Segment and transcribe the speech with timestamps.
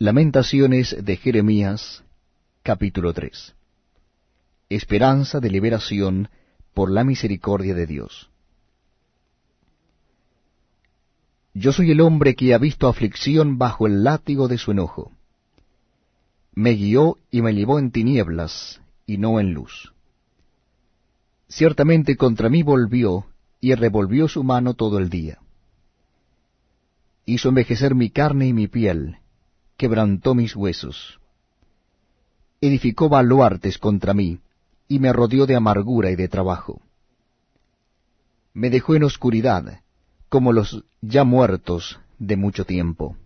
[0.00, 2.04] Lamentaciones de Jeremías,
[2.62, 3.56] capítulo 3.
[4.68, 6.28] Esperanza de liberación
[6.72, 8.30] por la misericordia de Dios.
[11.52, 15.10] Yo soy el hombre que ha visto aflicción bajo el látigo de su enojo.
[16.54, 19.92] Me guió y me llevó en tinieblas y no en luz.
[21.48, 23.26] Ciertamente contra mí volvió
[23.60, 25.40] y revolvió su mano todo el día.
[27.26, 29.18] Hizo envejecer mi carne y mi piel,
[29.78, 31.20] quebrantó mis huesos.
[32.60, 34.40] Edificó baluartes contra mí,
[34.88, 36.82] y me rodeó de amargura y de trabajo.
[38.52, 39.82] Me dejó en oscuridad,
[40.28, 43.16] como los ya muertos de mucho tiempo.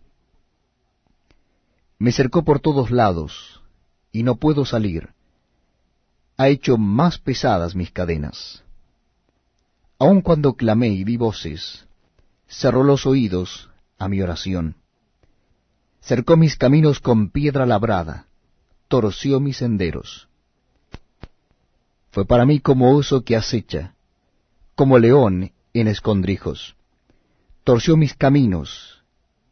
[1.98, 3.62] Me cercó por todos lados,
[4.12, 5.09] y no puedo salir.
[6.37, 8.62] Ha hecho más pesadas mis cadenas.
[9.98, 11.87] Aun cuando clamé y di voces,
[12.47, 14.81] cerró los oídos a mi oración
[16.02, 18.27] cercó mis caminos con piedra labrada,
[18.88, 20.28] torció mis senderos.
[22.11, 23.95] Fue para mí como oso que acecha,
[24.75, 26.77] como león en escondrijos.
[27.64, 29.03] Torció mis caminos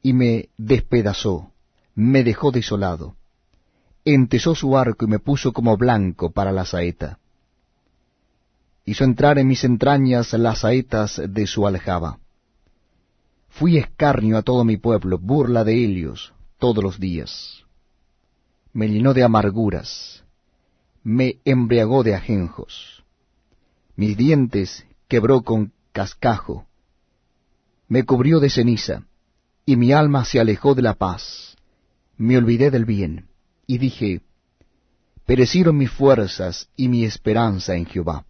[0.02, 1.52] y me despedazó,
[1.94, 3.14] me dejó desolado.
[4.04, 7.18] Entesó su arco y me puso como blanco para la saeta.
[8.84, 12.18] Hizo entrar en mis entrañas las saetas de su aljaba.
[13.48, 17.64] Fui escarnio a todo mi pueblo, burla de ellos, todos los días.
[18.72, 20.22] Me llenó de amarguras,
[21.02, 23.02] me embriagó de ajenjos.
[23.96, 26.66] Mis dientes quebró con cascajo,
[27.88, 29.02] me cubrió de ceniza,
[29.66, 31.56] y mi alma se alejó de la paz.
[32.16, 33.26] Me olvidé del bien,
[33.66, 34.20] y dije,
[35.26, 38.26] perecieron mis fuerzas y mi esperanza en Jehová.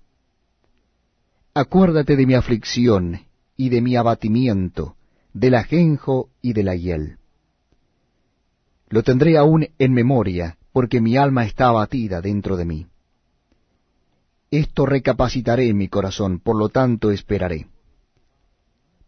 [1.52, 4.96] Acuérdate de mi aflicción y de mi abatimiento,
[5.34, 7.19] del ajenjo y de la hiel.
[8.90, 12.86] Lo tendré aún en memoria, porque mi alma está abatida dentro de mí.
[14.50, 17.68] Esto recapacitaré en mi corazón, por lo tanto esperaré.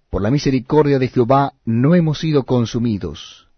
[0.08, 3.48] Por la misericordia de Jehová no hemos sido consumidos,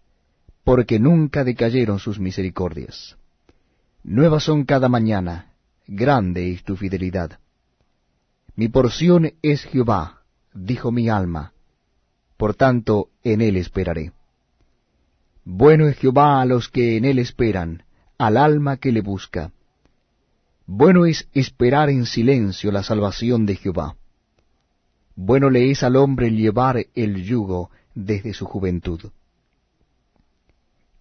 [0.63, 3.17] porque nunca decayeron sus misericordias.
[4.03, 5.53] Nuevas son cada mañana,
[5.85, 7.39] grande es tu fidelidad.
[8.55, 10.21] Mi porción es Jehová,
[10.53, 11.53] dijo mi alma,
[12.37, 14.11] por tanto en él esperaré.
[15.45, 17.83] Bueno es Jehová a los que en él esperan,
[18.17, 19.51] al alma que le busca.
[20.65, 23.95] Bueno es esperar en silencio la salvación de Jehová.
[25.15, 29.11] Bueno le es al hombre llevar el yugo desde su juventud.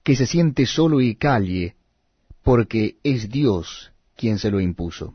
[0.03, 1.75] Que se siente solo y calle,
[2.43, 5.15] porque es Dios quien se lo impuso.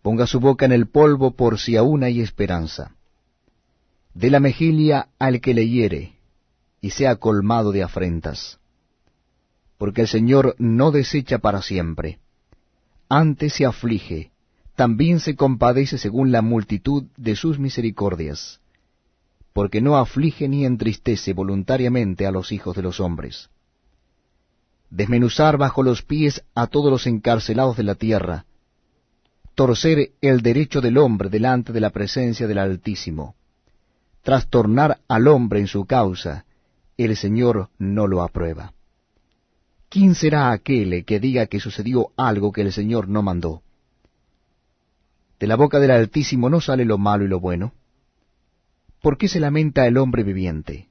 [0.00, 2.96] Ponga su boca en el polvo por si aún hay esperanza.
[4.14, 6.14] De la mejilia al que le hiere,
[6.84, 8.58] y sea colmado de afrentas.
[9.78, 12.18] Porque el Señor no desecha para siempre,
[13.08, 14.32] antes se aflige,
[14.74, 18.60] también se compadece según la multitud de sus misericordias,
[19.54, 23.48] porque no aflige ni entristece voluntariamente a los hijos de los hombres.
[24.90, 28.44] Desmenuzar bajo los pies a todos los encarcelados de la tierra,
[29.54, 33.36] torcer el derecho del hombre delante de la presencia del Altísimo,
[34.22, 36.44] trastornar al hombre en su causa,
[36.96, 38.72] el Señor no lo aprueba.
[39.88, 43.62] ¿Quién será aquel que diga que sucedió algo que el Señor no mandó?
[45.38, 47.72] De la boca del Altísimo no sale lo malo y lo bueno.
[49.02, 50.88] ¿Por qué se lamenta el hombre viviente?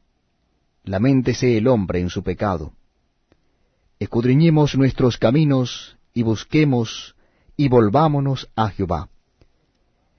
[0.83, 2.73] Laméntese el hombre en su pecado.
[3.99, 7.15] Escudriñemos nuestros caminos y busquemos
[7.55, 9.09] y volvámonos a Jehová.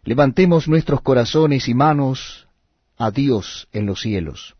[0.03, 2.49] Levantemos nuestros corazones y manos
[2.97, 4.56] a Dios en los cielos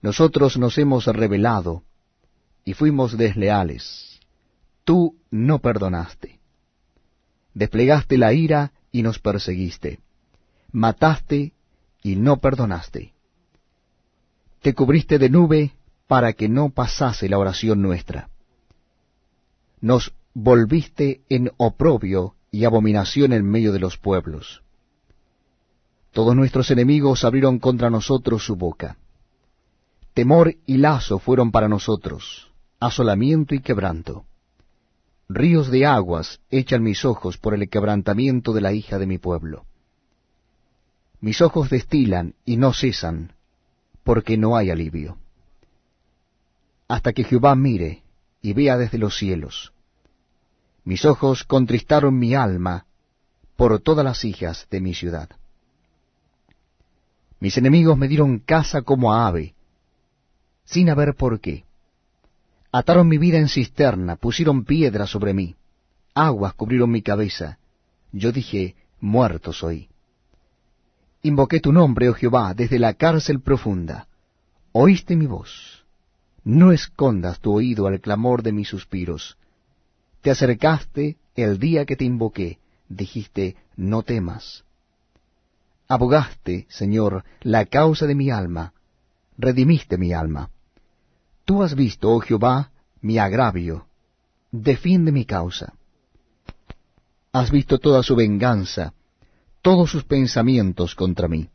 [0.00, 1.82] nosotros nos hemos rebelado
[2.64, 4.20] y fuimos desleales.
[4.84, 6.38] Tú no perdonaste.
[7.54, 10.00] Desplegaste la ira y nos perseguiste.
[10.70, 11.52] Mataste
[12.02, 13.12] y no perdonaste.
[14.62, 15.72] Te cubriste de nube
[16.06, 18.28] para que no pasase la oración nuestra.
[19.80, 24.62] Nos volviste en oprobio y abominación en medio de los pueblos.
[26.12, 28.96] Todos nuestros enemigos abrieron contra nosotros su boca
[30.18, 32.50] Temor y lazo fueron para nosotros,
[32.80, 34.24] asolamiento y quebranto.
[35.28, 39.64] Ríos de aguas echan mis ojos por el quebrantamiento de la hija de mi pueblo.
[41.20, 43.34] Mis ojos destilan y no cesan,
[44.02, 45.18] porque no hay alivio.
[46.88, 48.02] Hasta que Jehová mire
[48.42, 49.72] y vea desde los cielos.
[50.82, 52.86] Mis ojos contristaron mi alma
[53.54, 55.30] por todas las hijas de mi ciudad.
[57.38, 59.54] Mis enemigos me dieron casa como a ave,
[60.70, 61.64] sin haber por qué.
[62.70, 65.56] Ataron mi vida en cisterna, pusieron piedra sobre mí,
[66.14, 67.58] aguas cubrieron mi cabeza.
[68.12, 69.88] Yo dije, muerto soy.
[71.22, 74.06] Invoqué tu nombre, oh Jehová, desde la cárcel profunda.
[74.72, 75.84] Oíste mi voz.
[76.44, 79.36] No escondas tu oído al clamor de mis suspiros.
[80.20, 84.64] Te acercaste el día que te invoqué, dijiste, no temas.
[85.88, 88.74] Abogaste, Señor, la causa de mi alma,
[89.38, 90.50] redimiste mi alma.
[91.48, 93.86] Tú has visto, oh Jehová, mi agravio,
[94.52, 95.72] defiende mi causa.
[97.32, 98.92] Has visto toda su venganza,
[99.62, 101.48] todos sus pensamientos contra mí.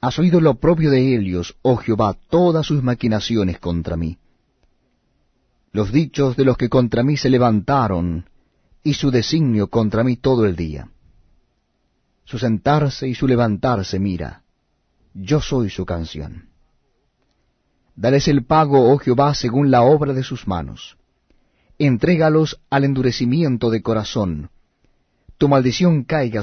[0.00, 4.16] Has oído lo propio de Helios, oh Jehová, todas sus maquinaciones contra mí.
[5.72, 8.30] Los dichos de los que contra mí se levantaron,
[8.84, 10.88] y su designio contra mí todo el día.
[12.24, 14.44] Su sentarse y su levantarse mira,
[15.14, 16.51] yo soy su canción.
[17.94, 20.96] Dales el pago, oh Jehová, según la obra de sus manos.
[21.78, 24.50] Entrégalos al endurecimiento de corazón.
[25.36, 26.40] Tu maldición caiga